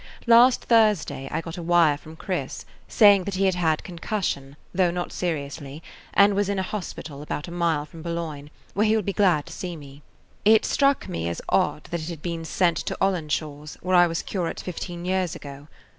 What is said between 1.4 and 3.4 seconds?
got a wire from Chris, saying that